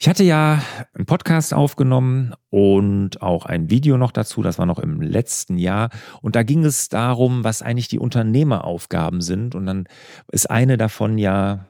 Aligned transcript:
Ich 0.00 0.08
hatte 0.08 0.22
ja 0.22 0.62
einen 0.94 1.06
Podcast 1.06 1.52
aufgenommen 1.52 2.32
und 2.50 3.20
auch 3.20 3.46
ein 3.46 3.68
Video 3.68 3.96
noch 3.98 4.12
dazu, 4.12 4.42
das 4.42 4.56
war 4.56 4.64
noch 4.64 4.78
im 4.78 5.00
letzten 5.00 5.58
Jahr. 5.58 5.90
Und 6.22 6.36
da 6.36 6.44
ging 6.44 6.64
es 6.64 6.88
darum, 6.88 7.42
was 7.42 7.62
eigentlich 7.62 7.88
die 7.88 7.98
Unternehmeraufgaben 7.98 9.20
sind. 9.20 9.56
Und 9.56 9.66
dann 9.66 9.88
ist 10.30 10.48
eine 10.48 10.76
davon 10.76 11.18
ja, 11.18 11.66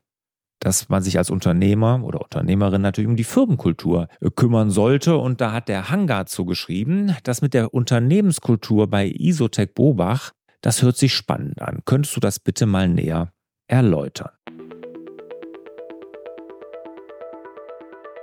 dass 0.61 0.91
man 0.91 1.03
sich 1.03 1.17
als 1.17 1.31
Unternehmer 1.31 2.05
oder 2.05 2.21
Unternehmerin 2.21 2.83
natürlich 2.83 3.09
um 3.09 3.17
die 3.17 3.25
Firmenkultur 3.25 4.09
äh, 4.21 4.29
kümmern 4.29 4.69
sollte. 4.69 5.17
Und 5.17 5.41
da 5.41 5.53
hat 5.53 5.69
der 5.69 5.89
Hangar 5.89 6.27
zugeschrieben, 6.27 7.17
dass 7.23 7.41
mit 7.41 7.55
der 7.55 7.73
Unternehmenskultur 7.73 8.91
bei 8.91 9.07
Isotech 9.07 9.73
Bobach, 9.73 10.33
das 10.61 10.83
hört 10.83 10.99
sich 10.99 11.15
spannend 11.15 11.63
an. 11.63 11.81
Könntest 11.87 12.15
du 12.15 12.21
das 12.21 12.41
bitte 12.41 12.67
mal 12.67 12.89
näher 12.89 13.33
erläutern? 13.69 14.38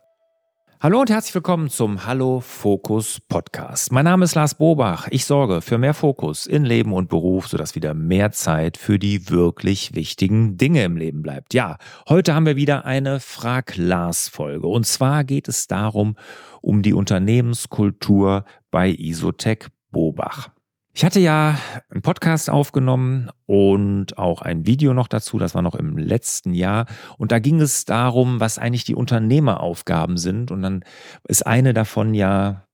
Hallo 0.82 1.00
und 1.00 1.10
herzlich 1.10 1.36
willkommen 1.36 1.70
zum 1.70 2.06
Hallo 2.06 2.40
Fokus 2.40 3.20
Podcast. 3.20 3.92
Mein 3.92 4.04
Name 4.04 4.24
ist 4.24 4.34
Lars 4.34 4.56
Bobach. 4.56 5.06
Ich 5.12 5.26
sorge 5.26 5.60
für 5.60 5.78
mehr 5.78 5.94
Fokus 5.94 6.48
in 6.48 6.64
Leben 6.64 6.92
und 6.92 7.08
Beruf, 7.08 7.46
sodass 7.46 7.76
wieder 7.76 7.94
mehr 7.94 8.32
Zeit 8.32 8.76
für 8.76 8.98
die 8.98 9.30
wirklich 9.30 9.94
wichtigen 9.94 10.56
Dinge 10.56 10.82
im 10.82 10.96
Leben 10.96 11.22
bleibt. 11.22 11.54
Ja, 11.54 11.76
heute 12.08 12.34
haben 12.34 12.46
wir 12.46 12.56
wieder 12.56 12.84
eine 12.84 13.20
Frag 13.20 13.76
Lars 13.76 14.28
Folge. 14.28 14.66
Und 14.66 14.84
zwar 14.84 15.22
geht 15.22 15.46
es 15.46 15.68
darum, 15.68 16.16
um 16.62 16.82
die 16.82 16.94
Unternehmenskultur 16.94 18.44
bei 18.72 18.90
Isotech 18.90 19.68
Bobach. 19.92 20.50
Ich 20.94 21.06
hatte 21.06 21.20
ja 21.20 21.58
einen 21.88 22.02
Podcast 22.02 22.50
aufgenommen 22.50 23.30
und 23.46 24.18
auch 24.18 24.42
ein 24.42 24.66
Video 24.66 24.92
noch 24.92 25.08
dazu, 25.08 25.38
das 25.38 25.54
war 25.54 25.62
noch 25.62 25.74
im 25.74 25.96
letzten 25.96 26.52
Jahr. 26.52 26.84
Und 27.16 27.32
da 27.32 27.38
ging 27.38 27.62
es 27.62 27.86
darum, 27.86 28.40
was 28.40 28.58
eigentlich 28.58 28.84
die 28.84 28.94
Unternehmeraufgaben 28.94 30.18
sind. 30.18 30.50
Und 30.50 30.60
dann 30.60 30.84
ist 31.26 31.46
eine 31.46 31.72
davon 31.72 32.12
ja, 32.12 32.66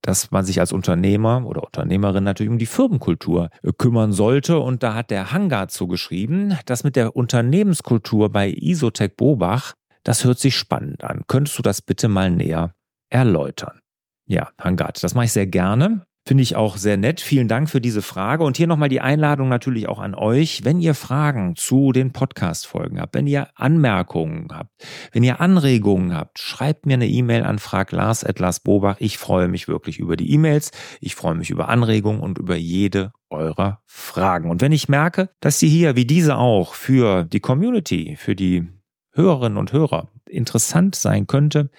dass 0.00 0.30
man 0.30 0.46
sich 0.46 0.60
als 0.60 0.72
Unternehmer 0.72 1.44
oder 1.44 1.62
Unternehmerin 1.62 2.24
natürlich 2.24 2.50
um 2.50 2.58
die 2.58 2.64
Firmenkultur 2.64 3.50
äh, 3.62 3.72
kümmern 3.76 4.12
sollte. 4.12 4.60
Und 4.60 4.82
da 4.82 4.94
hat 4.94 5.10
der 5.10 5.32
Hangar 5.32 5.68
zugeschrieben, 5.68 6.58
dass 6.64 6.84
mit 6.84 6.96
der 6.96 7.16
Unternehmenskultur 7.16 8.30
bei 8.32 8.48
Isotech 8.48 9.14
Bobach, 9.14 9.74
das 10.04 10.24
hört 10.24 10.38
sich 10.38 10.56
spannend 10.56 11.04
an. 11.04 11.24
Könntest 11.26 11.58
du 11.58 11.62
das 11.62 11.82
bitte 11.82 12.08
mal 12.08 12.30
näher 12.30 12.74
erläutern? 13.10 13.80
Ja, 14.24 14.50
Hangat, 14.58 15.02
das 15.02 15.14
mache 15.14 15.26
ich 15.26 15.32
sehr 15.32 15.46
gerne. 15.46 16.07
Finde 16.28 16.42
ich 16.42 16.56
auch 16.56 16.76
sehr 16.76 16.98
nett. 16.98 17.22
Vielen 17.22 17.48
Dank 17.48 17.70
für 17.70 17.80
diese 17.80 18.02
Frage. 18.02 18.44
Und 18.44 18.58
hier 18.58 18.66
nochmal 18.66 18.90
die 18.90 19.00
Einladung 19.00 19.48
natürlich 19.48 19.88
auch 19.88 19.98
an 19.98 20.14
euch. 20.14 20.62
Wenn 20.62 20.78
ihr 20.78 20.92
Fragen 20.92 21.56
zu 21.56 21.90
den 21.90 22.12
Podcast-Folgen 22.12 23.00
habt, 23.00 23.14
wenn 23.14 23.26
ihr 23.26 23.48
Anmerkungen 23.54 24.48
habt, 24.52 24.70
wenn 25.12 25.24
ihr 25.24 25.40
Anregungen 25.40 26.14
habt, 26.14 26.38
schreibt 26.38 26.84
mir 26.84 26.92
eine 26.92 27.08
E-Mail 27.08 27.44
an 27.44 27.58
fraglars.larsbobach. 27.58 28.96
Ich 28.98 29.16
freue 29.16 29.48
mich 29.48 29.68
wirklich 29.68 29.98
über 29.98 30.18
die 30.18 30.30
E-Mails. 30.30 30.70
Ich 31.00 31.14
freue 31.14 31.34
mich 31.34 31.48
über 31.48 31.70
Anregungen 31.70 32.20
und 32.20 32.36
über 32.36 32.56
jede 32.56 33.12
eurer 33.30 33.80
Fragen. 33.86 34.50
Und 34.50 34.60
wenn 34.60 34.72
ich 34.72 34.86
merke, 34.86 35.30
dass 35.40 35.58
sie 35.58 35.70
hier, 35.70 35.96
wie 35.96 36.04
diese 36.04 36.36
auch, 36.36 36.74
für 36.74 37.24
die 37.24 37.40
Community, 37.40 38.16
für 38.18 38.36
die 38.36 38.68
Hörerinnen 39.12 39.56
und 39.56 39.72
Hörer 39.72 40.10
interessant 40.26 40.94
sein 40.94 41.26
könnte, 41.26 41.70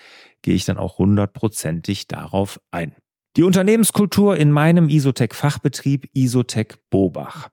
gehe 0.41 0.55
ich 0.55 0.65
dann 0.65 0.79
auch 0.79 0.97
hundertprozentig 0.97 2.07
darauf 2.07 2.59
ein. 2.71 2.95
Die 3.37 3.43
Unternehmenskultur 3.43 4.37
in 4.37 4.51
meinem 4.51 4.89
Isotech-Fachbetrieb 4.89 6.09
Isotech 6.13 6.75
Bobach. 6.89 7.49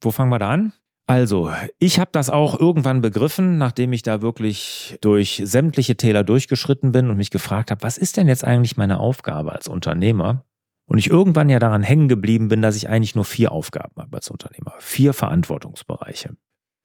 Wo 0.00 0.10
fangen 0.10 0.30
wir 0.30 0.38
da 0.38 0.50
an? 0.50 0.72
Also, 1.06 1.52
ich 1.78 2.00
habe 2.00 2.10
das 2.12 2.30
auch 2.30 2.58
irgendwann 2.58 3.00
begriffen, 3.00 3.58
nachdem 3.58 3.92
ich 3.92 4.02
da 4.02 4.22
wirklich 4.22 4.98
durch 5.02 5.40
sämtliche 5.44 5.96
Täler 5.96 6.24
durchgeschritten 6.24 6.92
bin 6.92 7.10
und 7.10 7.16
mich 7.16 7.30
gefragt 7.30 7.70
habe, 7.70 7.82
was 7.82 7.98
ist 7.98 8.16
denn 8.16 8.26
jetzt 8.26 8.44
eigentlich 8.44 8.76
meine 8.76 8.98
Aufgabe 8.98 9.52
als 9.52 9.68
Unternehmer? 9.68 10.44
Und 10.86 10.98
ich 10.98 11.10
irgendwann 11.10 11.48
ja 11.48 11.58
daran 11.58 11.82
hängen 11.82 12.08
geblieben 12.08 12.48
bin, 12.48 12.62
dass 12.62 12.76
ich 12.76 12.88
eigentlich 12.88 13.14
nur 13.14 13.24
vier 13.24 13.52
Aufgaben 13.52 13.94
habe 13.96 14.16
als 14.16 14.30
Unternehmer. 14.30 14.74
Vier 14.78 15.12
Verantwortungsbereiche. 15.12 16.36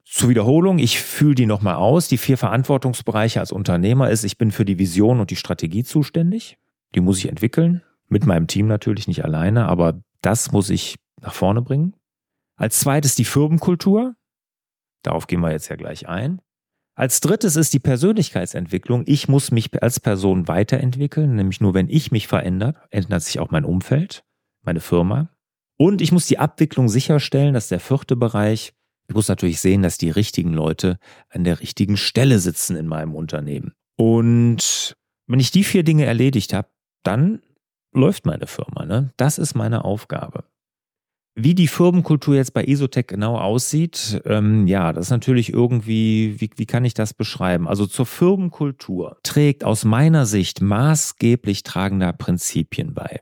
Zur 0.04 0.28
Wiederholung, 0.28 0.78
ich 0.78 1.00
fühle 1.00 1.34
die 1.34 1.46
nochmal 1.46 1.76
aus. 1.76 2.08
Die 2.08 2.18
vier 2.18 2.36
Verantwortungsbereiche 2.36 3.40
als 3.40 3.52
Unternehmer 3.52 4.10
ist, 4.10 4.24
ich 4.24 4.38
bin 4.38 4.50
für 4.50 4.64
die 4.64 4.78
Vision 4.78 5.18
und 5.18 5.30
die 5.30 5.36
Strategie 5.36 5.82
zuständig. 5.82 6.58
Die 6.94 7.00
muss 7.00 7.18
ich 7.18 7.28
entwickeln. 7.28 7.82
Mit 8.12 8.26
meinem 8.26 8.46
Team 8.46 8.66
natürlich 8.66 9.08
nicht 9.08 9.24
alleine, 9.24 9.68
aber 9.68 10.02
das 10.20 10.52
muss 10.52 10.68
ich 10.68 10.96
nach 11.22 11.32
vorne 11.32 11.62
bringen. 11.62 11.96
Als 12.56 12.80
zweites 12.80 13.14
die 13.14 13.24
Firmenkultur. 13.24 14.14
Darauf 15.02 15.26
gehen 15.26 15.40
wir 15.40 15.50
jetzt 15.50 15.70
ja 15.70 15.76
gleich 15.76 16.06
ein. 16.06 16.42
Als 16.94 17.20
drittes 17.20 17.56
ist 17.56 17.72
die 17.72 17.78
Persönlichkeitsentwicklung. 17.78 19.04
Ich 19.06 19.28
muss 19.28 19.50
mich 19.50 19.82
als 19.82 19.98
Person 19.98 20.46
weiterentwickeln, 20.46 21.36
nämlich 21.36 21.62
nur 21.62 21.72
wenn 21.72 21.88
ich 21.88 22.12
mich 22.12 22.28
verändert, 22.28 22.76
ändert 22.90 23.22
sich 23.22 23.40
auch 23.40 23.50
mein 23.50 23.64
Umfeld, 23.64 24.24
meine 24.60 24.80
Firma. 24.80 25.30
Und 25.78 26.02
ich 26.02 26.12
muss 26.12 26.26
die 26.26 26.38
Abwicklung 26.38 26.90
sicherstellen, 26.90 27.54
dass 27.54 27.68
der 27.68 27.80
vierte 27.80 28.14
Bereich, 28.14 28.74
ich 29.08 29.14
muss 29.14 29.28
natürlich 29.28 29.62
sehen, 29.62 29.80
dass 29.80 29.96
die 29.96 30.10
richtigen 30.10 30.52
Leute 30.52 30.98
an 31.30 31.44
der 31.44 31.60
richtigen 31.60 31.96
Stelle 31.96 32.40
sitzen 32.40 32.76
in 32.76 32.88
meinem 32.88 33.14
Unternehmen. 33.14 33.72
Und 33.96 34.98
wenn 35.26 35.40
ich 35.40 35.50
die 35.50 35.64
vier 35.64 35.82
Dinge 35.82 36.04
erledigt 36.04 36.52
habe, 36.52 36.68
dann 37.04 37.40
läuft 37.92 38.26
meine 38.26 38.46
Firma. 38.46 38.84
Ne? 38.84 39.12
Das 39.16 39.38
ist 39.38 39.54
meine 39.54 39.84
Aufgabe. 39.84 40.44
Wie 41.34 41.54
die 41.54 41.68
Firmenkultur 41.68 42.34
jetzt 42.34 42.52
bei 42.52 42.64
Esotec 42.64 43.08
genau 43.08 43.38
aussieht, 43.38 44.20
ähm, 44.26 44.66
ja, 44.66 44.92
das 44.92 45.06
ist 45.06 45.10
natürlich 45.10 45.50
irgendwie, 45.50 46.38
wie, 46.38 46.50
wie 46.56 46.66
kann 46.66 46.84
ich 46.84 46.92
das 46.92 47.14
beschreiben? 47.14 47.66
Also 47.66 47.86
zur 47.86 48.04
Firmenkultur 48.04 49.16
trägt 49.22 49.64
aus 49.64 49.86
meiner 49.86 50.26
Sicht 50.26 50.60
maßgeblich 50.60 51.62
tragender 51.62 52.12
Prinzipien 52.12 52.92
bei. 52.92 53.20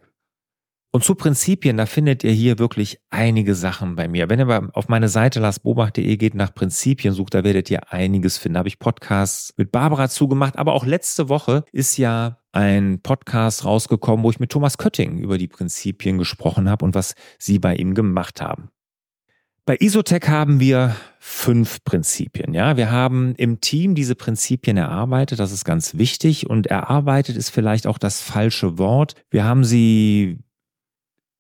Und 0.93 1.05
zu 1.05 1.15
Prinzipien, 1.15 1.77
da 1.77 1.87
findet 1.87 2.25
ihr 2.25 2.33
hier 2.33 2.59
wirklich 2.59 2.99
einige 3.11 3.55
Sachen 3.55 3.95
bei 3.95 4.09
mir. 4.09 4.29
Wenn 4.29 4.41
ihr 4.41 4.71
auf 4.73 4.89
meine 4.89 5.09
Seite 5.09 5.39
larsbobach.de 5.39 6.17
geht, 6.17 6.35
nach 6.35 6.53
Prinzipien 6.53 7.15
sucht, 7.15 7.35
da 7.35 7.45
werdet 7.45 7.71
ihr 7.71 7.93
einiges 7.93 8.39
finden. 8.39 8.55
Da 8.55 8.59
habe 8.59 8.69
ich 8.69 8.81
Podcasts 8.81 9.55
mit 9.57 9.71
Barbara 9.71 10.09
zugemacht, 10.09 10.57
aber 10.59 10.73
auch 10.73 10.85
letzte 10.85 11.29
Woche 11.29 11.65
ist 11.71 11.97
ja 11.97 12.40
ein 12.53 13.01
Podcast 13.03 13.65
rausgekommen, 13.65 14.25
wo 14.25 14.31
ich 14.31 14.41
mit 14.41 14.51
Thomas 14.51 14.79
Kötting 14.79 15.19
über 15.19 15.39
die 15.39 15.49
Prinzipien 15.49 16.19
gesprochen 16.19 16.69
habe 16.69 16.85
und 16.85 16.95
was 16.95 17.15
sie 17.39 17.59
bei 17.59 17.77
ihm 17.77 17.95
gemacht 17.95 18.41
haben. 18.41 18.71
Bei 19.67 19.77
Isotech 19.79 20.27
haben 20.27 20.59
wir 20.59 20.97
fünf 21.21 21.85
Prinzipien. 21.85 22.55
Ja, 22.55 22.77
wir 22.77 22.91
haben 22.91 23.35
im 23.37 23.61
Team 23.61 23.95
diese 23.95 24.17
Prinzipien 24.17 24.77
erarbeitet. 24.77 25.39
Das 25.39 25.53
ist 25.53 25.65
ganz 25.65 25.97
wichtig. 25.97 26.51
Und 26.51 26.67
erarbeitet 26.67 27.37
ist 27.37 27.51
vielleicht 27.51 27.87
auch 27.87 27.99
das 27.99 28.21
falsche 28.21 28.79
Wort. 28.79 29.15
Wir 29.31 29.45
haben 29.45 29.63
sie 29.63 30.39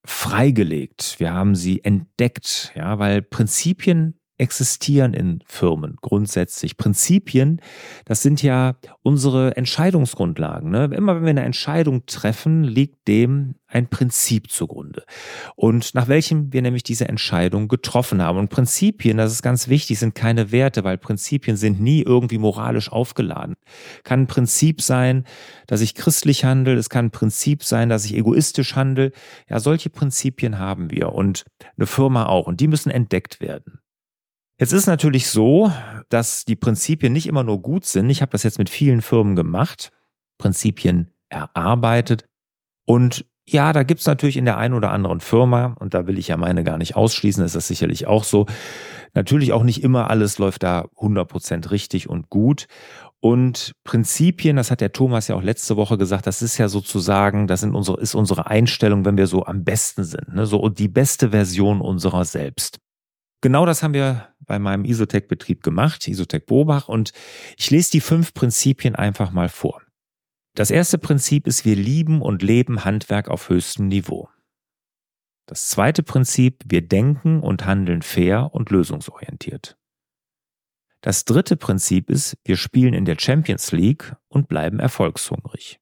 freigelegt. 0.04 1.16
Wir 1.18 1.33
haben 1.33 1.56
sie 1.56 1.83
entdeckt, 1.83 2.72
ja, 2.77 2.98
weil 2.98 3.22
Prinzipien 3.22 4.20
existieren 4.41 5.13
in 5.13 5.42
Firmen 5.47 5.97
grundsätzlich. 6.01 6.77
Prinzipien, 6.77 7.60
das 8.07 8.22
sind 8.22 8.42
ja 8.42 8.77
unsere 9.03 9.57
Entscheidungsgrundlagen. 9.57 10.71
Ne? 10.71 10.91
Immer 10.95 11.16
wenn 11.16 11.22
wir 11.25 11.31
eine 11.31 11.45
Entscheidung 11.45 12.07
treffen, 12.07 12.65
liegt 12.65 13.07
dem 13.07 13.54
ein 13.66 13.89
Prinzip 13.89 14.51
zugrunde. 14.51 15.04
Und 15.54 15.95
nach 15.95 16.09
welchem 16.09 16.53
wir 16.53 16.63
nämlich 16.63 16.83
diese 16.83 17.09
Entscheidung 17.09 17.69
getroffen 17.69 18.21
haben. 18.22 18.39
Und 18.39 18.48
Prinzipien, 18.48 19.19
das 19.19 19.33
ist 19.33 19.42
ganz 19.42 19.69
wichtig, 19.69 19.98
sind 19.98 20.15
keine 20.15 20.51
Werte, 20.51 20.83
weil 20.84 20.98
Prinzipien 20.98 21.57
sind 21.57 21.81
nie 21.81 22.03
irgendwie 22.03 22.39
moralisch 22.39 22.91
aufgeladen. 22.91 23.54
Kann 24.03 24.22
ein 24.22 24.27
Prinzip 24.27 24.81
sein, 24.83 25.25
dass 25.66 25.83
ich 25.83 25.95
christlich 25.95 26.45
handle, 26.45 26.75
es 26.75 26.91
kann 26.91 27.07
ein 27.07 27.10
Prinzip 27.10 27.63
sein, 27.63 27.89
dass 27.89 28.04
ich 28.04 28.16
egoistisch 28.16 28.75
handle. 28.75 29.13
Ja, 29.48 29.60
solche 29.60 29.91
Prinzipien 29.91 30.59
haben 30.59 30.91
wir 30.91 31.13
und 31.13 31.45
eine 31.77 31.87
Firma 31.87 32.27
auch. 32.27 32.47
Und 32.47 32.60
die 32.60 32.69
müssen 32.69 32.91
entdeckt 32.91 33.41
werden. 33.41 33.81
Jetzt 34.60 34.74
ist 34.74 34.86
natürlich 34.86 35.28
so, 35.28 35.72
dass 36.10 36.45
die 36.45 36.54
Prinzipien 36.54 37.15
nicht 37.15 37.27
immer 37.27 37.42
nur 37.42 37.62
gut 37.62 37.86
sind. 37.86 38.10
Ich 38.10 38.21
habe 38.21 38.33
das 38.33 38.42
jetzt 38.42 38.59
mit 38.59 38.68
vielen 38.68 39.01
Firmen 39.01 39.34
gemacht, 39.34 39.91
Prinzipien 40.36 41.15
erarbeitet 41.30 42.27
und 42.86 43.24
Ja, 43.48 43.72
da 43.72 43.83
gibt's 43.84 44.07
natürlich 44.07 44.36
in 44.36 44.45
der 44.45 44.59
einen 44.59 44.74
oder 44.74 44.92
anderen 44.92 45.21
Firma, 45.21 45.74
und 45.80 45.95
da 45.95 46.07
will 46.07 46.18
ich 46.18 46.28
ja 46.28 46.36
meine 46.36 46.62
gar 46.62 46.77
nicht 46.78 46.95
ausschließen, 46.95 47.45
ist 47.45 47.57
das 47.57 47.68
sicherlich 47.68 48.07
auch 48.07 48.22
so. 48.22 48.47
Natürlich 49.15 49.53
auch 49.53 49.65
nicht 49.65 49.83
immer 49.83 50.10
alles 50.10 50.39
läuft 50.39 50.63
da 50.63 50.86
100% 50.98 51.71
richtig 51.71 52.09
und 52.09 52.28
gut. 52.30 52.66
Und 53.21 53.72
Prinzipien, 53.84 54.56
das 54.56 54.71
hat 54.71 54.80
der 54.83 54.92
Thomas 54.92 55.28
ja 55.28 55.36
auch 55.36 55.42
letzte 55.42 55.77
Woche 55.77 55.98
gesagt, 55.98 56.27
das 56.27 56.42
ist 56.42 56.59
ja 56.59 56.68
sozusagen, 56.68 57.47
das 57.47 57.60
sind 57.60 57.74
unsere, 57.74 58.01
ist 58.01 58.15
unsere 58.15 58.47
Einstellung, 58.48 59.04
wenn 59.04 59.16
wir 59.16 59.27
so 59.27 59.47
am 59.47 59.65
besten 59.65 60.04
sind, 60.04 60.34
ne? 60.34 60.47
so 60.47 60.68
die 60.68 60.89
beste 60.89 61.30
Version 61.30 61.80
unserer 61.80 62.24
selbst. 62.24 62.79
Genau 63.41 63.65
das 63.65 63.83
haben 63.83 63.95
wir 63.95 64.28
bei 64.41 64.59
meinem 64.59 64.84
Isotech-Betrieb 64.84 65.63
gemacht, 65.63 66.07
Isotech 66.07 66.47
Bobach, 66.47 66.89
und 66.89 67.13
ich 67.57 67.71
lese 67.71 67.92
die 67.92 68.01
fünf 68.01 68.34
Prinzipien 68.34 68.95
einfach 68.95 69.31
mal 69.31 69.48
vor. 69.48 69.83
Das 70.54 70.71
erste 70.71 70.98
Prinzip 70.98 71.47
ist, 71.47 71.65
wir 71.65 71.77
lieben 71.77 72.21
und 72.21 72.42
leben 72.42 72.84
Handwerk 72.84 73.28
auf 73.28 73.48
höchstem 73.48 73.89
Niveau. 73.89 74.28
Das 75.47 75.69
zweite 75.69 76.03
Prinzip, 76.03 76.63
wir 76.66 76.87
denken 76.87 77.41
und 77.41 77.65
handeln 77.65 78.03
fair 78.03 78.51
und 78.53 78.71
lösungsorientiert. 78.71 79.77
Das 81.01 81.25
dritte 81.25 81.57
Prinzip 81.57 82.10
ist, 82.10 82.37
wir 82.45 82.57
spielen 82.57 82.92
in 82.92 83.04
der 83.04 83.16
Champions 83.19 83.72
League 83.72 84.15
und 84.28 84.48
bleiben 84.48 84.81
erfolgshungrig. 84.81 85.81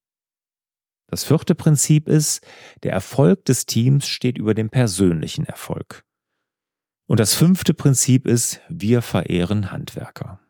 Das 1.09 1.25
vierte 1.25 1.55
Prinzip 1.55 2.07
ist, 2.07 2.47
der 2.83 2.93
Erfolg 2.93 3.45
des 3.47 3.67
Teams 3.67 4.07
steht 4.07 4.39
über 4.39 4.55
dem 4.55 4.71
persönlichen 4.71 5.45
Erfolg. 5.45 6.05
Und 7.09 7.21
das 7.21 7.35
fünfte 7.35 7.73
Prinzip 7.73 8.27
ist, 8.27 8.61
wir 8.69 9.01
verehren 9.01 9.73
Handwerker. 9.73 10.41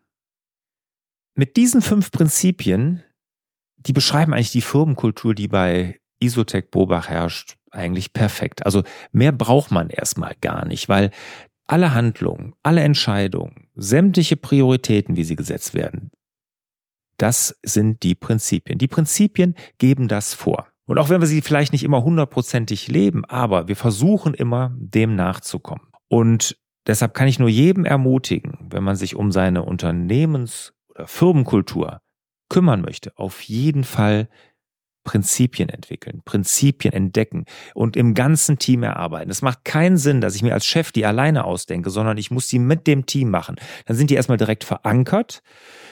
Mit 1.34 1.56
diesen 1.56 1.80
fünf 1.82 2.10
Prinzipien, 2.10 3.04
die 3.76 3.92
beschreiben 3.92 4.34
eigentlich 4.34 4.50
die 4.50 4.60
Firmenkultur, 4.60 5.36
die 5.36 5.46
bei 5.46 6.00
Isotech 6.18 6.72
Bobach 6.72 7.08
herrscht, 7.08 7.56
eigentlich 7.70 8.12
perfekt. 8.12 8.66
Also 8.66 8.82
mehr 9.12 9.30
braucht 9.30 9.70
man 9.70 9.88
erstmal 9.88 10.34
gar 10.40 10.66
nicht, 10.66 10.88
weil 10.88 11.12
alle 11.68 11.94
Handlungen, 11.94 12.54
alle 12.64 12.80
Entscheidungen, 12.80 13.68
sämtliche 13.76 14.36
Prioritäten, 14.36 15.16
wie 15.16 15.24
sie 15.24 15.36
gesetzt 15.36 15.74
werden, 15.74 16.10
das 17.18 17.56
sind 17.62 18.02
die 18.02 18.16
Prinzipien. 18.16 18.78
Die 18.78 18.88
Prinzipien 18.88 19.54
geben 19.78 20.08
das 20.08 20.34
vor. 20.34 20.66
Und 20.86 20.98
auch 20.98 21.08
wenn 21.08 21.20
wir 21.20 21.28
sie 21.28 21.42
vielleicht 21.42 21.72
nicht 21.72 21.84
immer 21.84 22.02
hundertprozentig 22.02 22.88
leben, 22.88 23.24
aber 23.26 23.68
wir 23.68 23.76
versuchen 23.76 24.34
immer, 24.34 24.74
dem 24.76 25.14
nachzukommen. 25.14 25.87
Und 26.08 26.56
deshalb 26.86 27.14
kann 27.14 27.28
ich 27.28 27.38
nur 27.38 27.48
jedem 27.48 27.84
ermutigen, 27.84 28.66
wenn 28.70 28.84
man 28.84 28.96
sich 28.96 29.16
um 29.16 29.32
seine 29.32 29.62
Unternehmens- 29.62 30.72
oder 30.88 31.06
Firmenkultur 31.06 32.00
kümmern 32.48 32.80
möchte, 32.80 33.12
auf 33.16 33.42
jeden 33.42 33.84
Fall 33.84 34.28
Prinzipien 35.04 35.70
entwickeln, 35.70 36.20
Prinzipien 36.26 36.92
entdecken 36.92 37.46
und 37.74 37.96
im 37.96 38.12
ganzen 38.12 38.58
Team 38.58 38.82
erarbeiten. 38.82 39.30
Es 39.30 39.40
macht 39.40 39.64
keinen 39.64 39.96
Sinn, 39.96 40.20
dass 40.20 40.34
ich 40.34 40.42
mir 40.42 40.52
als 40.52 40.66
Chef 40.66 40.92
die 40.92 41.06
alleine 41.06 41.44
ausdenke, 41.44 41.88
sondern 41.88 42.18
ich 42.18 42.30
muss 42.30 42.48
die 42.48 42.58
mit 42.58 42.86
dem 42.86 43.06
Team 43.06 43.30
machen. 43.30 43.56
Dann 43.86 43.96
sind 43.96 44.10
die 44.10 44.16
erstmal 44.16 44.36
direkt 44.36 44.64
verankert, 44.64 45.40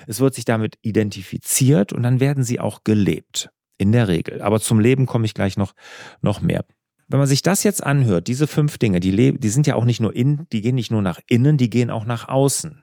es 0.06 0.20
wird 0.20 0.34
sich 0.34 0.44
damit 0.44 0.76
identifiziert 0.82 1.94
und 1.94 2.02
dann 2.02 2.20
werden 2.20 2.44
sie 2.44 2.60
auch 2.60 2.84
gelebt. 2.84 3.50
In 3.78 3.92
der 3.92 4.08
Regel. 4.08 4.40
Aber 4.40 4.58
zum 4.58 4.80
Leben 4.80 5.04
komme 5.04 5.26
ich 5.26 5.34
gleich 5.34 5.58
noch, 5.58 5.74
noch 6.22 6.40
mehr. 6.40 6.64
Wenn 7.08 7.18
man 7.18 7.28
sich 7.28 7.42
das 7.42 7.62
jetzt 7.62 7.84
anhört, 7.84 8.26
diese 8.26 8.46
fünf 8.46 8.78
Dinge, 8.78 9.00
die, 9.00 9.38
die 9.38 9.48
sind 9.48 9.66
ja 9.66 9.76
auch 9.76 9.84
nicht 9.84 10.00
nur 10.00 10.14
in, 10.14 10.46
die 10.52 10.60
gehen 10.60 10.74
nicht 10.74 10.90
nur 10.90 11.02
nach 11.02 11.20
innen, 11.28 11.56
die 11.56 11.70
gehen 11.70 11.90
auch 11.90 12.04
nach 12.04 12.28
außen. 12.28 12.82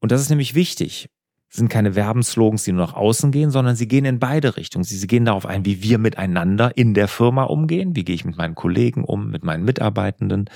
Und 0.00 0.12
das 0.12 0.20
ist 0.22 0.30
nämlich 0.30 0.54
wichtig. 0.54 1.10
Es 1.50 1.56
sind 1.56 1.68
keine 1.68 1.94
Werbenslogans, 1.94 2.64
die 2.64 2.72
nur 2.72 2.86
nach 2.86 2.94
außen 2.94 3.30
gehen, 3.30 3.50
sondern 3.50 3.74
sie 3.74 3.88
gehen 3.88 4.04
in 4.04 4.18
beide 4.18 4.56
Richtungen. 4.56 4.84
Sie, 4.84 4.96
sie 4.96 5.06
gehen 5.06 5.24
darauf 5.24 5.46
ein, 5.46 5.64
wie 5.64 5.82
wir 5.82 5.96
miteinander 5.96 6.76
in 6.76 6.92
der 6.92 7.08
Firma 7.08 7.44
umgehen. 7.44 7.96
Wie 7.96 8.04
gehe 8.04 8.14
ich 8.14 8.26
mit 8.26 8.36
meinen 8.36 8.54
Kollegen 8.54 9.02
um, 9.02 9.30
mit 9.30 9.44
meinen 9.44 9.64
Mitarbeitenden? 9.64 10.50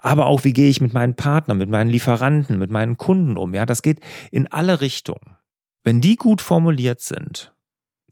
Aber 0.00 0.26
auch, 0.26 0.44
wie 0.44 0.54
gehe 0.54 0.70
ich 0.70 0.80
mit 0.80 0.94
meinen 0.94 1.14
Partnern, 1.14 1.58
mit 1.58 1.68
meinen 1.68 1.90
Lieferanten, 1.90 2.58
mit 2.58 2.70
meinen 2.70 2.96
Kunden 2.96 3.36
um? 3.36 3.52
Ja, 3.52 3.66
das 3.66 3.82
geht 3.82 4.00
in 4.30 4.46
alle 4.46 4.80
Richtungen. 4.80 5.36
Wenn 5.84 6.00
die 6.00 6.16
gut 6.16 6.40
formuliert 6.40 7.00
sind, 7.00 7.54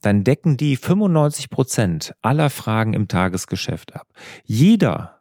dann 0.07 0.23
decken 0.23 0.57
die 0.57 0.77
95 0.77 1.51
Prozent 1.51 2.15
aller 2.23 2.49
Fragen 2.49 2.95
im 2.95 3.09
Tagesgeschäft 3.09 3.97
ab. 3.97 4.07
Jeder 4.45 5.21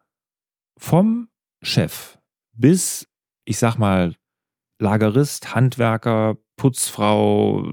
vom 0.78 1.28
Chef 1.64 2.20
bis, 2.54 3.08
ich 3.46 3.58
sag 3.58 3.78
mal, 3.78 4.14
Lagerist, 4.80 5.56
Handwerker, 5.56 6.38
Putzfrau, 6.58 7.72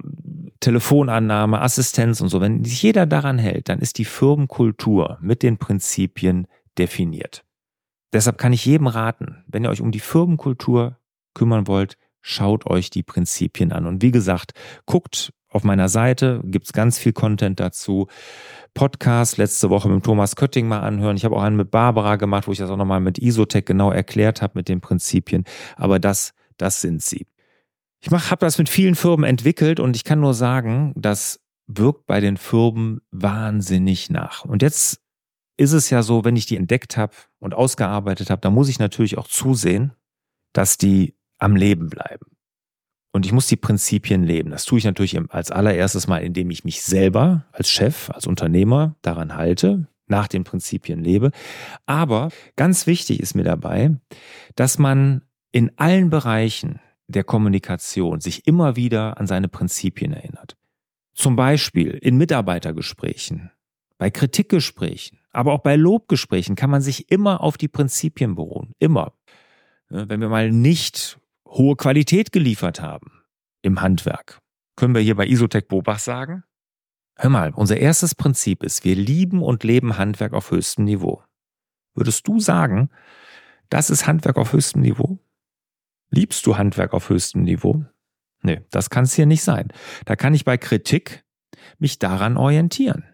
Telefonannahme, 0.60 1.60
Assistenz 1.60 2.22
und 2.22 2.28
so. 2.28 2.40
Wenn 2.40 2.64
sich 2.64 2.82
jeder 2.82 3.04
daran 3.04 3.38
hält, 3.38 3.68
dann 3.68 3.80
ist 3.80 3.98
die 3.98 4.06
Firmenkultur 4.06 5.18
mit 5.20 5.42
den 5.42 5.58
Prinzipien 5.58 6.46
definiert. 6.78 7.44
Deshalb 8.14 8.38
kann 8.38 8.54
ich 8.54 8.64
jedem 8.64 8.86
raten, 8.86 9.44
wenn 9.46 9.64
ihr 9.64 9.70
euch 9.70 9.82
um 9.82 9.90
die 9.90 10.00
Firmenkultur 10.00 10.98
kümmern 11.34 11.66
wollt, 11.66 11.98
schaut 12.22 12.66
euch 12.66 12.88
die 12.88 13.02
Prinzipien 13.02 13.72
an. 13.72 13.86
Und 13.86 14.00
wie 14.00 14.12
gesagt, 14.12 14.52
guckt 14.86 15.32
auf 15.52 15.64
meiner 15.64 15.88
Seite, 15.88 16.40
gibt's 16.44 16.72
ganz 16.72 16.99
viel 16.99 17.12
Content 17.12 17.60
dazu. 17.60 18.08
Podcast 18.75 19.37
letzte 19.37 19.70
Woche 19.70 19.88
mit 19.88 20.04
Thomas 20.04 20.37
Kötting 20.37 20.66
mal 20.66 20.81
anhören. 20.81 21.16
Ich 21.16 21.25
habe 21.25 21.37
auch 21.37 21.43
einen 21.43 21.56
mit 21.56 21.70
Barbara 21.70 22.16
gemacht, 22.16 22.49
wo 22.49 22.52
ich 22.52 22.58
das 22.58 22.70
auch 22.70 22.76
nochmal 22.76 23.00
mit 23.00 23.19
Isotech 23.19 23.64
genau 23.64 23.90
erklärt 23.90 24.40
habe 24.43 24.52
mit 24.56 24.69
den 24.69 24.81
Prinzipien. 24.81 25.44
Aber 25.76 25.99
das, 25.99 26.32
das 26.56 26.81
sind 26.81 27.02
sie. 27.02 27.26
Ich 28.00 28.10
habe 28.10 28.44
das 28.44 28.58
mit 28.58 28.69
vielen 28.69 28.94
Firmen 28.94 29.25
entwickelt 29.25 29.78
und 29.78 29.94
ich 29.94 30.04
kann 30.04 30.20
nur 30.20 30.34
sagen, 30.34 30.93
das 30.96 31.40
wirkt 31.66 32.06
bei 32.06 32.20
den 32.20 32.37
Firmen 32.37 33.00
wahnsinnig 33.10 34.10
nach. 34.10 34.44
Und 34.44 34.62
jetzt 34.62 35.00
ist 35.56 35.72
es 35.72 35.90
ja 35.90 36.02
so, 36.02 36.25
wenn 36.25 36.34
ich 36.34 36.46
die 36.46 36.56
entdeckt 36.56 36.96
habe 36.96 37.12
und 37.38 37.55
ausgearbeitet 37.55 38.31
habe, 38.31 38.40
dann 38.40 38.55
muss 38.55 38.69
ich 38.69 38.78
natürlich 38.78 39.19
auch 39.19 39.28
zusehen, 39.28 39.93
dass 40.52 40.78
die 40.78 41.14
am 41.38 41.56
Leben 41.56 41.88
bleiben. 41.88 42.31
Und 43.12 43.26
ich 43.26 43.32
muss 43.32 43.46
die 43.46 43.56
Prinzipien 43.56 44.24
leben. 44.24 44.50
Das 44.50 44.64
tue 44.64 44.78
ich 44.78 44.84
natürlich 44.84 45.18
als 45.30 45.50
allererstes 45.50 46.08
mal, 46.08 46.18
indem 46.18 46.50
ich 46.50 46.64
mich 46.64 46.82
selber 46.82 47.44
als 47.52 47.70
Chef, 47.70 48.10
als 48.10 48.26
Unternehmer 48.26 48.96
daran 49.02 49.36
halte, 49.36 49.86
nach 50.06 50.28
den 50.28 50.44
Prinzipien 50.44 51.02
lebe. 51.04 51.30
Aber 51.84 52.30
ganz 52.56 52.86
wichtig 52.86 53.20
ist 53.20 53.34
mir 53.34 53.44
dabei, 53.44 53.96
dass 54.56 54.78
man 54.78 55.22
in 55.52 55.72
allen 55.76 56.08
Bereichen 56.08 56.80
der 57.06 57.24
Kommunikation 57.24 58.20
sich 58.20 58.46
immer 58.46 58.76
wieder 58.76 59.18
an 59.20 59.26
seine 59.26 59.48
Prinzipien 59.48 60.14
erinnert. 60.14 60.56
Zum 61.14 61.36
Beispiel 61.36 61.90
in 61.90 62.16
Mitarbeitergesprächen, 62.16 63.50
bei 63.98 64.10
Kritikgesprächen, 64.10 65.18
aber 65.30 65.52
auch 65.52 65.60
bei 65.60 65.76
Lobgesprächen 65.76 66.56
kann 66.56 66.70
man 66.70 66.80
sich 66.80 67.10
immer 67.10 67.42
auf 67.42 67.58
die 67.58 67.68
Prinzipien 67.68 68.34
beruhen. 68.34 68.72
Immer. 68.78 69.12
Wenn 69.90 70.22
wir 70.22 70.31
mal 70.31 70.50
nicht 70.50 71.19
hohe 71.52 71.76
Qualität 71.76 72.32
geliefert 72.32 72.80
haben 72.80 73.22
im 73.62 73.80
Handwerk. 73.80 74.38
Können 74.76 74.94
wir 74.94 75.02
hier 75.02 75.14
bei 75.14 75.26
Isotech 75.26 75.68
Bobach 75.68 75.98
sagen? 75.98 76.44
Hör 77.16 77.30
mal, 77.30 77.52
unser 77.54 77.76
erstes 77.76 78.14
Prinzip 78.14 78.62
ist, 78.62 78.84
wir 78.84 78.96
lieben 78.96 79.42
und 79.42 79.64
leben 79.64 79.98
Handwerk 79.98 80.32
auf 80.32 80.50
höchstem 80.50 80.84
Niveau. 80.84 81.22
Würdest 81.94 82.26
du 82.26 82.40
sagen, 82.40 82.90
das 83.68 83.90
ist 83.90 84.06
Handwerk 84.06 84.38
auf 84.38 84.54
höchstem 84.54 84.80
Niveau? 84.80 85.18
Liebst 86.10 86.46
du 86.46 86.56
Handwerk 86.56 86.94
auf 86.94 87.10
höchstem 87.10 87.42
Niveau? 87.42 87.84
Nee, 88.42 88.62
das 88.70 88.90
kann 88.90 89.04
es 89.04 89.14
hier 89.14 89.26
nicht 89.26 89.42
sein. 89.42 89.68
Da 90.06 90.16
kann 90.16 90.34
ich 90.34 90.44
bei 90.44 90.56
Kritik 90.56 91.24
mich 91.78 91.98
daran 91.98 92.36
orientieren. 92.36 93.04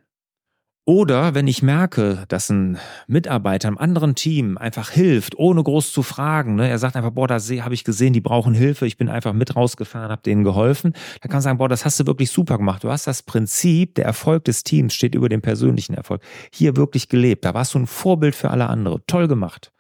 Oder 0.89 1.35
wenn 1.35 1.47
ich 1.49 1.63
merke, 1.63 2.25
dass 2.29 2.49
ein 2.49 2.79
Mitarbeiter 3.07 3.69
im 3.69 3.77
anderen 3.77 4.15
Team 4.15 4.57
einfach 4.57 4.89
hilft, 4.89 5.37
ohne 5.37 5.63
groß 5.63 5.93
zu 5.93 6.03
fragen, 6.03 6.55
ne? 6.55 6.67
er 6.67 6.79
sagt 6.79 6.97
einfach, 6.97 7.11
boah, 7.11 7.29
da 7.29 7.39
habe 7.39 7.75
ich 7.75 7.85
gesehen, 7.85 8.15
die 8.15 8.23
brauchen 8.23 8.55
Hilfe, 8.55 8.87
ich 8.87 8.97
bin 8.97 9.11
einfach 9.11 9.35
mit 9.35 9.55
rausgefahren, 9.55 10.11
habe 10.11 10.23
denen 10.23 10.45
geholfen, 10.45 10.95
dann 11.21 11.29
kann 11.29 11.33
man 11.33 11.43
sagen, 11.43 11.59
boah, 11.59 11.69
das 11.69 11.85
hast 11.85 12.01
du 12.01 12.07
wirklich 12.07 12.31
super 12.31 12.57
gemacht. 12.57 12.85
Du 12.85 12.91
hast 12.91 13.07
das 13.07 13.23
Prinzip, 13.23 13.97
der 13.97 14.07
Erfolg 14.07 14.47
des 14.47 14.65
Teams 14.65 14.95
steht 14.95 15.15
über 15.15 15.29
dem 15.29 15.43
persönlichen 15.43 15.93
Erfolg, 15.93 16.23
hier 16.55 16.75
wirklich 16.75 17.11
gelebt. 17.11 17.45
Da 17.45 17.53
warst 17.53 17.75
du 17.75 17.81
ein 17.81 17.87
Vorbild 17.87 18.35
für 18.35 18.49
alle 18.51 18.71
andere. 18.71 19.05
Toll 19.07 19.29
gemacht. 19.29 19.73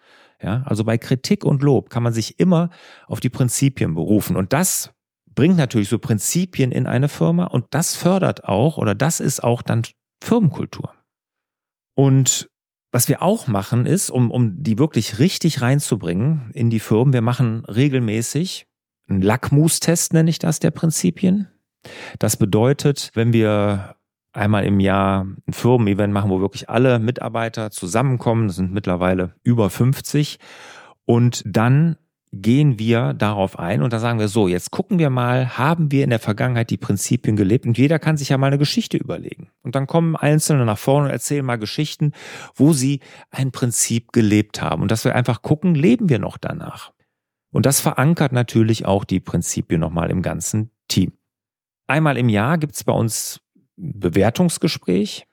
Ja, 0.42 0.62
also 0.66 0.84
bei 0.84 0.98
Kritik 0.98 1.42
und 1.42 1.62
Lob 1.62 1.88
kann 1.88 2.02
man 2.02 2.12
sich 2.12 2.38
immer 2.38 2.68
auf 3.06 3.20
die 3.20 3.30
Prinzipien 3.30 3.94
berufen. 3.94 4.36
Und 4.36 4.52
das 4.52 4.90
bringt 5.34 5.56
natürlich 5.56 5.88
so 5.88 5.98
Prinzipien 5.98 6.70
in 6.70 6.86
eine 6.86 7.08
Firma 7.08 7.44
und 7.44 7.64
das 7.70 7.96
fördert 7.96 8.44
auch 8.44 8.76
oder 8.76 8.94
das 8.94 9.20
ist 9.20 9.42
auch 9.42 9.62
dann 9.62 9.84
Firmenkultur. 10.22 10.97
Und 11.98 12.48
was 12.92 13.08
wir 13.08 13.22
auch 13.22 13.48
machen 13.48 13.84
ist, 13.84 14.08
um, 14.08 14.30
um 14.30 14.62
die 14.62 14.78
wirklich 14.78 15.18
richtig 15.18 15.62
reinzubringen 15.62 16.52
in 16.54 16.70
die 16.70 16.78
Firmen, 16.78 17.12
wir 17.12 17.22
machen 17.22 17.64
regelmäßig 17.64 18.68
einen 19.08 19.20
Lackmustest, 19.20 20.12
nenne 20.12 20.30
ich 20.30 20.38
das, 20.38 20.60
der 20.60 20.70
Prinzipien. 20.70 21.48
Das 22.20 22.36
bedeutet, 22.36 23.10
wenn 23.14 23.32
wir 23.32 23.96
einmal 24.32 24.64
im 24.64 24.78
Jahr 24.78 25.24
ein 25.24 25.52
Firmen-Event 25.52 26.12
machen, 26.12 26.30
wo 26.30 26.40
wirklich 26.40 26.70
alle 26.70 27.00
Mitarbeiter 27.00 27.72
zusammenkommen, 27.72 28.46
das 28.46 28.56
sind 28.56 28.72
mittlerweile 28.72 29.34
über 29.42 29.68
50, 29.68 30.38
und 31.04 31.42
dann 31.44 31.96
gehen 32.32 32.78
wir 32.78 33.14
darauf 33.14 33.58
ein 33.58 33.82
und 33.82 33.92
dann 33.92 34.00
sagen 34.00 34.18
wir 34.18 34.28
so, 34.28 34.48
jetzt 34.48 34.70
gucken 34.70 34.98
wir 34.98 35.10
mal, 35.10 35.56
haben 35.56 35.90
wir 35.90 36.04
in 36.04 36.10
der 36.10 36.18
Vergangenheit 36.18 36.70
die 36.70 36.76
Prinzipien 36.76 37.36
gelebt 37.36 37.66
und 37.66 37.78
jeder 37.78 37.98
kann 37.98 38.16
sich 38.16 38.28
ja 38.30 38.38
mal 38.38 38.48
eine 38.48 38.58
Geschichte 38.58 38.96
überlegen. 38.96 39.50
Und 39.62 39.74
dann 39.74 39.86
kommen 39.86 40.16
Einzelne 40.16 40.64
nach 40.64 40.78
vorne 40.78 41.06
und 41.06 41.12
erzählen 41.12 41.44
mal 41.44 41.56
Geschichten, 41.56 42.12
wo 42.54 42.72
sie 42.72 43.00
ein 43.30 43.52
Prinzip 43.52 44.12
gelebt 44.12 44.60
haben 44.60 44.82
und 44.82 44.90
dass 44.90 45.04
wir 45.04 45.14
einfach 45.14 45.42
gucken, 45.42 45.74
leben 45.74 46.08
wir 46.08 46.18
noch 46.18 46.38
danach. 46.38 46.92
Und 47.50 47.66
das 47.66 47.80
verankert 47.80 48.32
natürlich 48.32 48.84
auch 48.84 49.04
die 49.04 49.20
Prinzipien 49.20 49.80
nochmal 49.80 50.10
im 50.10 50.22
ganzen 50.22 50.70
Team. 50.88 51.12
Einmal 51.86 52.18
im 52.18 52.28
Jahr 52.28 52.58
gibt's 52.58 52.84
bei 52.84 52.92
uns 52.92 53.40
Bewertungsgespräch. 53.76 55.27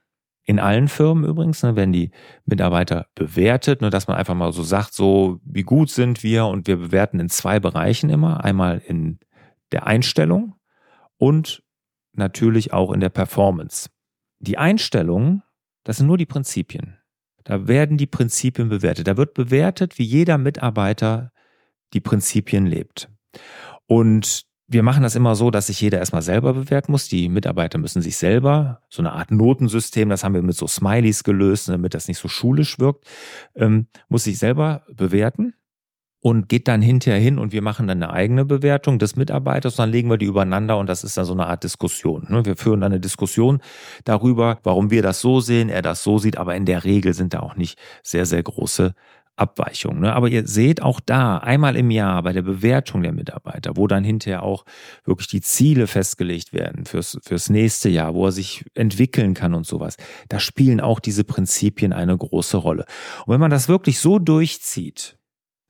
In 0.45 0.59
allen 0.59 0.87
Firmen 0.87 1.25
übrigens 1.25 1.63
ne, 1.63 1.75
werden 1.75 1.91
die 1.91 2.11
Mitarbeiter 2.45 3.07
bewertet, 3.15 3.81
nur 3.81 3.89
dass 3.89 4.07
man 4.07 4.15
einfach 4.15 4.35
mal 4.35 4.53
so 4.53 4.61
sagt, 4.61 4.93
so 4.93 5.39
wie 5.43 5.63
gut 5.63 5.89
sind 5.89 6.21
wir 6.21 6.45
und 6.45 6.67
wir 6.67 6.77
bewerten 6.77 7.19
in 7.19 7.29
zwei 7.29 7.59
Bereichen 7.59 8.09
immer. 8.11 8.43
Einmal 8.43 8.79
in 8.85 9.19
der 9.71 9.87
Einstellung 9.87 10.55
und 11.17 11.63
natürlich 12.13 12.73
auch 12.73 12.91
in 12.91 12.99
der 12.99 13.09
Performance. 13.09 13.89
Die 14.39 14.57
Einstellung, 14.57 15.41
das 15.83 15.97
sind 15.97 16.07
nur 16.07 16.17
die 16.17 16.27
Prinzipien. 16.27 16.97
Da 17.43 17.67
werden 17.67 17.97
die 17.97 18.07
Prinzipien 18.07 18.69
bewertet. 18.69 19.07
Da 19.07 19.17
wird 19.17 19.33
bewertet, 19.33 19.97
wie 19.97 20.03
jeder 20.03 20.37
Mitarbeiter 20.37 21.31
die 21.93 22.01
Prinzipien 22.01 22.65
lebt. 22.65 23.09
Und 23.87 24.44
wir 24.67 24.81
machen 24.81 25.03
das 25.03 25.15
immer 25.15 25.35
so, 25.35 25.51
dass 25.51 25.67
sich 25.67 25.79
jeder 25.79 25.99
erstmal 25.99 26.23
selber 26.23 26.53
bewerten 26.53 26.91
muss. 26.91 27.07
Die 27.07 27.29
Mitarbeiter 27.29 27.77
müssen 27.77 28.01
sich 28.01 28.17
selber, 28.17 28.81
so 28.89 29.01
eine 29.01 29.13
Art 29.13 29.31
Notensystem, 29.31 30.09
das 30.09 30.23
haben 30.23 30.33
wir 30.33 30.41
mit 30.41 30.55
so 30.55 30.67
Smileys 30.67 31.23
gelöst, 31.23 31.69
damit 31.69 31.93
das 31.93 32.07
nicht 32.07 32.17
so 32.17 32.27
schulisch 32.27 32.79
wirkt, 32.79 33.05
ähm, 33.55 33.87
muss 34.09 34.23
sich 34.23 34.39
selber 34.39 34.83
bewerten 34.91 35.53
und 36.19 36.49
geht 36.49 36.67
dann 36.67 36.81
hinterher 36.81 37.19
hin 37.21 37.37
und 37.37 37.53
wir 37.53 37.61
machen 37.61 37.87
dann 37.87 38.01
eine 38.01 38.11
eigene 38.11 38.45
Bewertung 38.45 38.97
des 38.97 39.15
Mitarbeiters 39.15 39.75
dann 39.75 39.91
legen 39.91 40.09
wir 40.09 40.17
die 40.17 40.25
übereinander 40.25 40.79
und 40.79 40.89
das 40.89 41.03
ist 41.03 41.17
dann 41.17 41.25
so 41.25 41.33
eine 41.33 41.45
Art 41.45 41.63
Diskussion. 41.63 42.25
Ne? 42.29 42.43
Wir 42.45 42.57
führen 42.57 42.81
dann 42.81 42.91
eine 42.91 42.99
Diskussion 42.99 43.61
darüber, 44.05 44.57
warum 44.63 44.89
wir 44.89 45.03
das 45.03 45.21
so 45.21 45.39
sehen, 45.39 45.69
er 45.69 45.83
das 45.83 46.01
so 46.01 46.17
sieht, 46.17 46.39
aber 46.39 46.55
in 46.55 46.65
der 46.65 46.83
Regel 46.83 47.13
sind 47.13 47.35
da 47.35 47.41
auch 47.41 47.55
nicht 47.55 47.77
sehr, 48.01 48.25
sehr 48.25 48.41
große 48.41 48.95
Abweichungen. 49.37 50.01
Ne? 50.01 50.13
Aber 50.13 50.29
ihr 50.29 50.47
seht 50.47 50.81
auch 50.81 50.99
da 50.99 51.37
einmal 51.37 51.75
im 51.75 51.91
Jahr 51.91 52.23
bei 52.23 52.31
der 52.31 52.41
Bewertung 52.41 53.03
der 53.03 53.11
Mitarbeiter, 53.11 53.75
wo 53.75 53.87
dann 53.87 54.03
hinterher 54.03 54.43
auch 54.43 54.65
wirklich 55.03 55.27
die 55.27 55.41
Ziele 55.41 55.87
festgelegt 55.87 56.53
werden 56.53 56.85
fürs, 56.85 57.17
fürs 57.23 57.49
nächste 57.49 57.89
Jahr, 57.89 58.13
wo 58.13 58.27
er 58.27 58.31
sich 58.31 58.65
entwickeln 58.75 59.33
kann 59.33 59.53
und 59.53 59.65
sowas. 59.65 59.97
Da 60.29 60.39
spielen 60.39 60.79
auch 60.79 60.99
diese 60.99 61.23
Prinzipien 61.23 61.91
eine 61.91 62.17
große 62.17 62.57
Rolle. 62.57 62.85
Und 63.25 63.33
wenn 63.33 63.41
man 63.41 63.51
das 63.51 63.67
wirklich 63.67 63.99
so 63.99 64.19
durchzieht, 64.19 65.17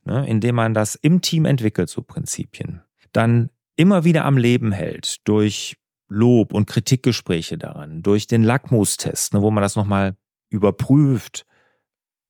ne, 0.04 0.26
indem 0.28 0.54
man 0.54 0.72
das 0.72 0.94
im 0.94 1.20
Team 1.20 1.44
entwickelt, 1.44 1.88
so 1.88 2.02
Prinzipien, 2.02 2.82
dann 3.12 3.50
immer 3.74 4.04
wieder 4.04 4.24
am 4.24 4.38
Leben 4.38 4.72
hält 4.72 5.26
durch 5.28 5.76
Lob 6.08 6.54
und 6.54 6.66
Kritikgespräche 6.66 7.58
daran, 7.58 8.02
durch 8.02 8.28
den 8.28 8.44
Lackmustest, 8.44 9.34
ne, 9.34 9.42
wo 9.42 9.50
man 9.50 9.62
das 9.62 9.74
nochmal 9.74 10.16
überprüft, 10.50 11.44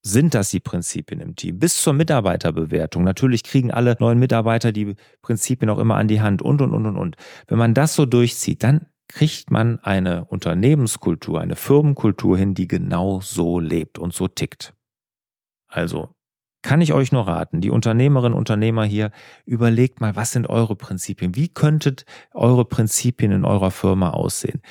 sind 0.07 0.35
das 0.35 0.51
die 0.51 0.61
Prinzipien 0.61 1.21
im 1.21 1.35
Team? 1.35 1.59
Bis 1.59 1.83
zur 1.83 1.93
Mitarbeiterbewertung. 1.93 3.03
Natürlich 3.03 3.43
kriegen 3.43 3.73
alle 3.73 3.97
neuen 3.99 4.19
Mitarbeiter 4.19 4.71
die 4.71 4.95
Prinzipien 5.21 5.69
auch 5.69 5.79
immer 5.79 5.97
an 5.97 6.07
die 6.07 6.21
Hand 6.21 6.43
und, 6.43 6.63
und, 6.63 6.73
und, 6.73 6.87
und, 6.87 6.97
und. 6.97 7.17
Wenn 7.49 7.59
man 7.59 7.75
das 7.75 7.95
so 7.95 8.07
durchzieht, 8.07 8.63
dann 8.63 8.87
kriegt 9.09 9.51
man 9.51 9.81
eine 9.81 10.25
Unternehmenskultur, 10.25 11.41
eine 11.41 11.57
Firmenkultur 11.57 12.39
hin, 12.39 12.55
die 12.55 12.69
genau 12.69 13.21
so 13.21 13.59
lebt 13.59 13.99
und 13.99 14.15
so 14.15 14.29
tickt. 14.29 14.75
Also 15.67 16.11
kann 16.63 16.81
ich 16.81 16.93
euch 16.93 17.11
nur 17.11 17.27
raten, 17.27 17.61
die 17.61 17.71
Unternehmerinnen 17.71 18.35
und 18.35 18.39
Unternehmer 18.39 18.85
hier, 18.85 19.11
überlegt 19.45 20.01
mal, 20.01 20.15
was 20.15 20.33
sind 20.33 20.49
eure 20.49 20.77
Prinzipien? 20.77 21.35
Wie 21.35 21.49
könntet 21.49 22.05
eure 22.33 22.65
Prinzipien 22.65 23.33
in 23.33 23.45
eurer 23.45 23.71
Firma 23.73 24.11
aussehen? 24.11 24.63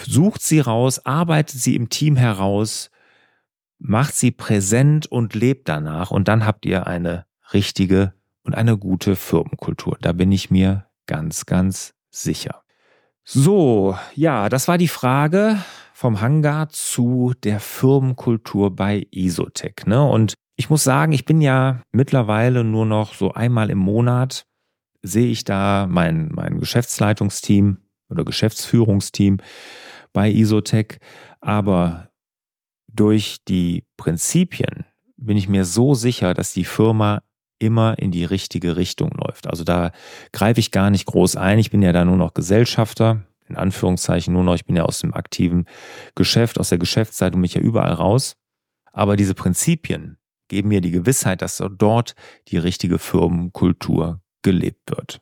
Sucht 0.00 0.42
sie 0.42 0.60
raus, 0.60 1.04
arbeitet 1.04 1.60
sie 1.60 1.76
im 1.76 1.88
Team 1.88 2.16
heraus, 2.16 2.90
macht 3.78 4.14
sie 4.14 4.30
präsent 4.30 5.06
und 5.06 5.34
lebt 5.34 5.68
danach 5.68 6.10
und 6.10 6.28
dann 6.28 6.44
habt 6.44 6.66
ihr 6.66 6.86
eine 6.86 7.26
richtige 7.52 8.14
und 8.42 8.54
eine 8.54 8.76
gute 8.76 9.16
Firmenkultur. 9.16 9.96
Da 10.00 10.12
bin 10.12 10.32
ich 10.32 10.50
mir 10.50 10.86
ganz, 11.06 11.46
ganz 11.46 11.94
sicher. 12.10 12.62
So, 13.24 13.96
ja, 14.14 14.48
das 14.48 14.68
war 14.68 14.78
die 14.78 14.88
Frage 14.88 15.58
vom 15.92 16.20
Hangar 16.20 16.68
zu 16.70 17.34
der 17.42 17.60
Firmenkultur 17.60 18.74
bei 18.74 19.06
Isotech. 19.10 19.86
Ne? 19.86 20.02
Und 20.02 20.34
ich 20.56 20.70
muss 20.70 20.84
sagen, 20.84 21.12
ich 21.12 21.24
bin 21.24 21.40
ja 21.40 21.82
mittlerweile 21.92 22.64
nur 22.64 22.86
noch 22.86 23.14
so 23.14 23.32
einmal 23.32 23.70
im 23.70 23.78
Monat 23.78 24.46
sehe 25.02 25.28
ich 25.28 25.44
da 25.44 25.86
mein, 25.88 26.28
mein 26.32 26.58
Geschäftsleitungsteam 26.58 27.78
oder 28.08 28.24
Geschäftsführungsteam 28.24 29.38
bei 30.12 30.30
Isotech. 30.30 30.98
Aber 31.40 32.07
durch 32.88 33.38
die 33.46 33.84
Prinzipien 33.96 34.84
bin 35.16 35.36
ich 35.36 35.48
mir 35.48 35.64
so 35.64 35.94
sicher, 35.94 36.34
dass 36.34 36.52
die 36.52 36.64
Firma 36.64 37.22
immer 37.58 37.98
in 37.98 38.10
die 38.10 38.24
richtige 38.24 38.76
Richtung 38.76 39.10
läuft. 39.10 39.46
Also 39.46 39.64
da 39.64 39.90
greife 40.32 40.60
ich 40.60 40.70
gar 40.70 40.90
nicht 40.90 41.06
groß 41.06 41.36
ein. 41.36 41.58
Ich 41.58 41.70
bin 41.70 41.82
ja 41.82 41.92
da 41.92 42.04
nur 42.04 42.16
noch 42.16 42.34
Gesellschafter, 42.34 43.24
in 43.48 43.56
Anführungszeichen 43.56 44.32
nur 44.32 44.44
noch. 44.44 44.54
Ich 44.54 44.64
bin 44.64 44.76
ja 44.76 44.84
aus 44.84 45.00
dem 45.00 45.12
aktiven 45.12 45.66
Geschäft, 46.14 46.58
aus 46.58 46.68
der 46.68 46.78
Geschäftszeit 46.78 47.34
und 47.34 47.40
mich 47.40 47.54
ja 47.54 47.60
überall 47.60 47.92
raus. 47.92 48.36
Aber 48.92 49.16
diese 49.16 49.34
Prinzipien 49.34 50.18
geben 50.48 50.68
mir 50.68 50.80
die 50.80 50.90
Gewissheit, 50.90 51.42
dass 51.42 51.62
dort 51.78 52.14
die 52.48 52.58
richtige 52.58 52.98
Firmenkultur 52.98 54.20
gelebt 54.42 54.90
wird. 54.90 55.20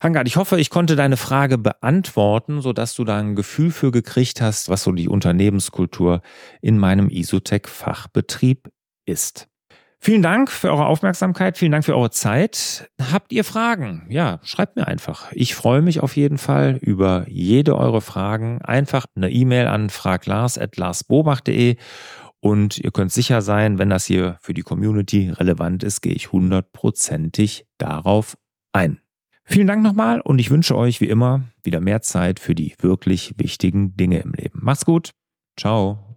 Hangard, 0.00 0.28
ich 0.28 0.36
hoffe, 0.36 0.60
ich 0.60 0.70
konnte 0.70 0.94
deine 0.94 1.16
Frage 1.16 1.58
beantworten, 1.58 2.60
sodass 2.60 2.94
du 2.94 3.04
da 3.04 3.18
ein 3.18 3.34
Gefühl 3.34 3.72
für 3.72 3.90
gekriegt 3.90 4.40
hast, 4.40 4.68
was 4.68 4.84
so 4.84 4.92
die 4.92 5.08
Unternehmenskultur 5.08 6.22
in 6.62 6.78
meinem 6.78 7.10
Isotech-Fachbetrieb 7.10 8.68
ist. 9.06 9.48
Vielen 10.00 10.22
Dank 10.22 10.48
für 10.52 10.70
eure 10.70 10.86
Aufmerksamkeit, 10.86 11.58
vielen 11.58 11.72
Dank 11.72 11.84
für 11.84 11.96
eure 11.96 12.10
Zeit. 12.10 12.88
Habt 13.12 13.32
ihr 13.32 13.42
Fragen? 13.42 14.06
Ja, 14.08 14.38
schreibt 14.44 14.76
mir 14.76 14.86
einfach. 14.86 15.32
Ich 15.32 15.56
freue 15.56 15.82
mich 15.82 16.00
auf 16.00 16.16
jeden 16.16 16.38
Fall 16.38 16.78
über 16.80 17.24
jede 17.28 17.76
eure 17.76 18.00
Fragen. 18.00 18.62
Einfach 18.62 19.06
eine 19.16 19.30
E-Mail 19.30 19.66
an 19.66 19.90
fraglars.larsbobach.de 19.90 21.76
und 22.40 22.78
ihr 22.78 22.92
könnt 22.92 23.10
sicher 23.10 23.42
sein, 23.42 23.78
wenn 23.78 23.90
das 23.90 24.04
hier 24.04 24.38
für 24.40 24.54
die 24.54 24.62
Community 24.62 25.30
relevant 25.30 25.82
ist, 25.82 26.00
gehe 26.00 26.12
ich 26.12 26.30
hundertprozentig 26.30 27.66
darauf 27.78 28.36
ein. 28.72 29.00
Vielen 29.50 29.66
Dank 29.66 29.82
nochmal 29.82 30.20
und 30.20 30.38
ich 30.38 30.50
wünsche 30.50 30.76
euch 30.76 31.00
wie 31.00 31.08
immer 31.08 31.42
wieder 31.64 31.80
mehr 31.80 32.02
Zeit 32.02 32.38
für 32.38 32.54
die 32.54 32.74
wirklich 32.80 33.32
wichtigen 33.38 33.96
Dinge 33.96 34.18
im 34.18 34.32
Leben. 34.32 34.60
Macht's 34.62 34.84
gut. 34.84 35.12
Ciao. 35.58 36.16